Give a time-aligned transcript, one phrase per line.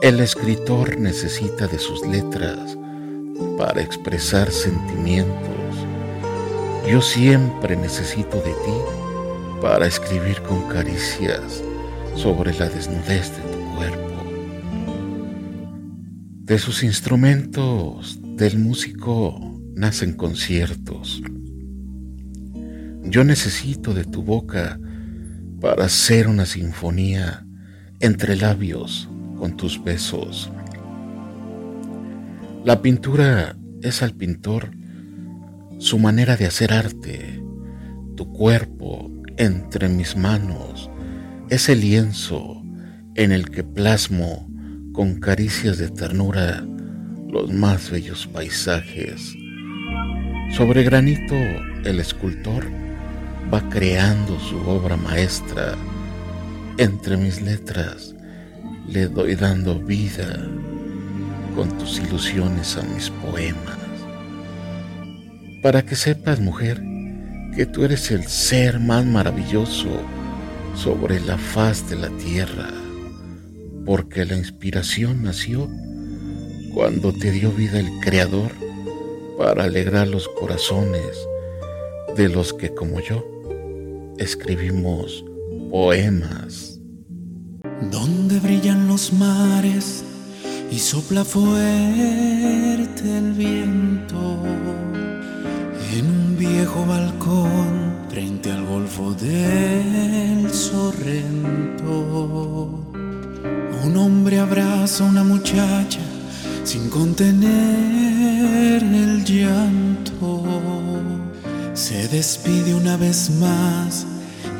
[0.00, 2.78] El escritor necesita de sus letras
[3.58, 5.74] para expresar sentimientos.
[6.88, 11.64] Yo siempre necesito de ti para escribir con caricias
[12.14, 14.22] sobre la desnudez de tu cuerpo.
[16.44, 21.20] De sus instrumentos del músico nacen conciertos.
[23.02, 24.78] Yo necesito de tu boca
[25.60, 27.44] para hacer una sinfonía
[27.98, 29.08] entre labios
[29.38, 30.50] con tus besos.
[32.64, 34.70] La pintura es al pintor
[35.78, 37.42] su manera de hacer arte.
[38.16, 40.90] Tu cuerpo entre mis manos
[41.48, 42.62] es el lienzo
[43.14, 44.48] en el que plasmo
[44.92, 46.64] con caricias de ternura
[47.28, 49.34] los más bellos paisajes.
[50.50, 51.34] Sobre granito
[51.84, 52.66] el escultor
[53.52, 55.76] va creando su obra maestra.
[56.76, 58.14] Entre mis letras
[58.88, 60.48] le doy dando vida
[61.54, 63.78] con tus ilusiones a mis poemas.
[65.62, 66.80] Para que sepas, mujer,
[67.54, 69.88] que tú eres el ser más maravilloso
[70.74, 72.70] sobre la faz de la tierra,
[73.84, 75.68] porque la inspiración nació
[76.72, 78.52] cuando te dio vida el Creador
[79.36, 81.16] para alegrar los corazones
[82.16, 83.24] de los que como yo
[84.18, 85.24] escribimos
[85.70, 86.77] poemas.
[87.80, 90.04] Donde brillan los mares
[90.70, 91.58] y sopla fuerte
[93.18, 94.42] el viento
[95.92, 101.94] en un viejo balcón frente al golfo del Sorrento.
[103.84, 106.00] Un hombre abraza a una muchacha
[106.64, 110.44] sin contener el llanto.
[111.74, 114.04] Se despide una vez más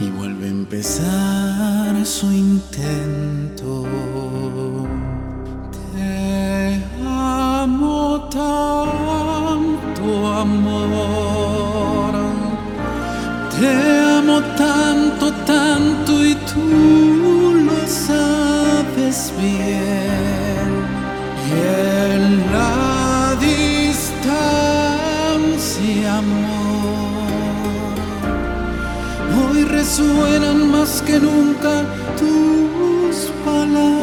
[0.01, 3.85] y vuelve a empezar su intento.
[5.95, 12.15] Te amo tanto, amor.
[13.59, 13.69] Te
[14.19, 20.69] amo tanto, tanto y tú lo sabes bien.
[21.45, 21.51] Y
[22.15, 24.29] en la distancia,
[26.19, 26.68] amor,
[29.69, 31.85] resuenan más que nunca
[32.19, 33.99] tus palabras.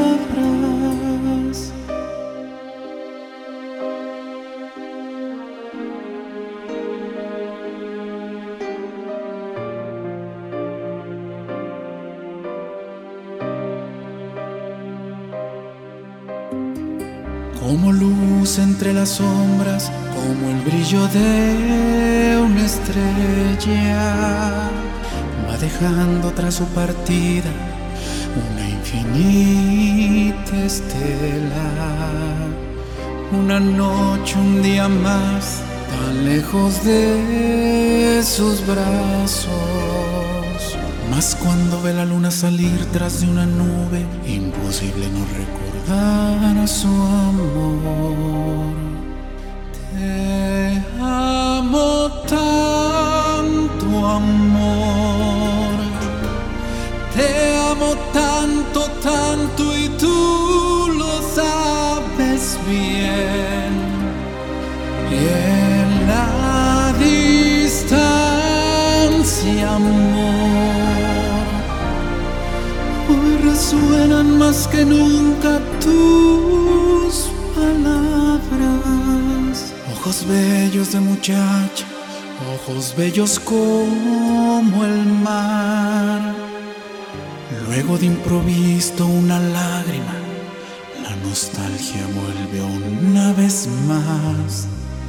[17.59, 24.05] Como luz entre las sombras, como el brillo de una estrella,
[25.57, 27.51] dejando tras su partida
[28.35, 31.69] una infinita estela.
[33.31, 39.49] Una noche, un día más, tan lejos de sus brazos.
[41.09, 47.74] Mas cuando ve la luna salir tras de una nube, imposible no recordar su amor.
[73.65, 78.93] Resuenan más que nunca tus palabras.
[79.91, 81.85] Ojos bellos de muchacha,
[82.53, 86.35] ojos bellos como el mar.
[87.67, 90.13] Luego de improviso una lágrima,
[91.01, 94.67] la nostalgia vuelve una vez más.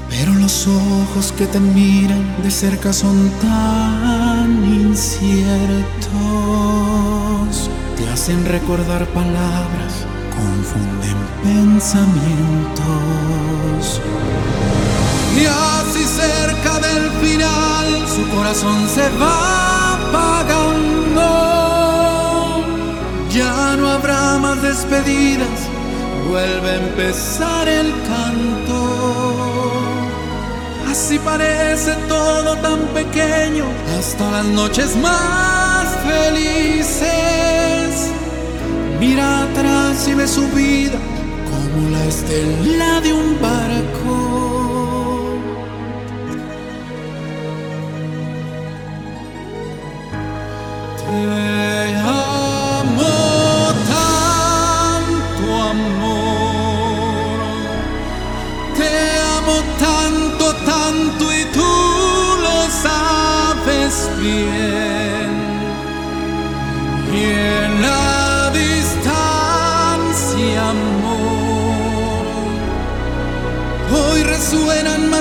[0.09, 6.07] Pero los ojos que te miran de cerca son tan inciertos.
[7.97, 10.05] Te hacen recordar palabras,
[10.37, 12.83] confunden pensamientos.
[15.35, 21.27] Y así cerca del final su corazón se va apagando.
[23.31, 25.69] Ya no habrá más despedidas,
[26.29, 28.77] vuelve a empezar el canto.
[30.91, 33.65] Así parece todo tan pequeño,
[33.99, 37.66] hasta las noches más felices.
[38.99, 40.99] Mira atrás y ve su vida
[41.51, 45.37] como la estela de un barco.
[50.97, 53.13] Te amo
[53.95, 55.45] tanto,
[55.75, 56.67] amor.
[58.79, 58.91] Te
[59.37, 61.73] amo tanto, tanto y tú
[62.41, 64.76] lo sabes bien.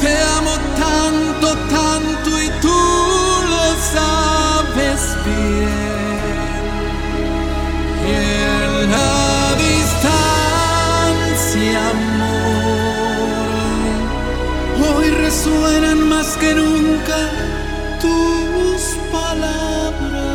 [0.00, 2.80] Te amo tanto, tanto y tú
[3.48, 3.64] lo
[3.94, 6.01] sabes bien.
[15.44, 17.16] suenan más que nunca
[18.00, 20.31] tus palabras.